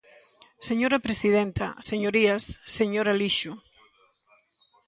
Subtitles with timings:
[0.67, 2.43] Señora presidenta, señorías,
[2.77, 3.53] señor Alixo.